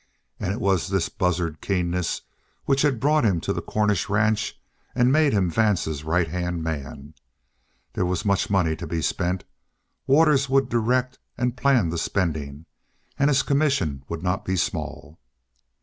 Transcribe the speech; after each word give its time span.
And 0.39 0.51
it 0.51 0.59
was 0.59 0.87
this 0.87 1.09
buzzard 1.09 1.61
keenness 1.61 2.21
which 2.65 2.81
had 2.81 2.99
brought 2.99 3.23
him 3.23 3.39
to 3.41 3.53
the 3.53 3.61
Cornish 3.61 4.09
ranch 4.09 4.59
and 4.95 5.11
made 5.11 5.31
him 5.31 5.47
Vance's 5.47 6.03
right 6.03 6.27
hand 6.27 6.63
man. 6.63 7.13
There 7.93 8.07
was 8.07 8.25
much 8.25 8.49
money 8.49 8.75
to 8.77 8.87
be 8.87 9.03
spent; 9.03 9.43
Waters 10.07 10.49
would 10.49 10.69
direct 10.69 11.19
and 11.37 11.55
plan 11.55 11.89
the 11.89 11.99
spending, 11.99 12.65
and 13.19 13.29
his 13.29 13.43
commission 13.43 14.03
would 14.09 14.23
not 14.23 14.43
be 14.43 14.55
small. 14.55 15.19